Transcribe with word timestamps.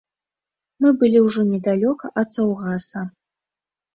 Мы 0.85 0.89
былі 1.01 1.19
ўжо 1.25 1.41
недалёка 1.49 2.11
ад 2.21 2.27
саўгаса. 2.37 3.03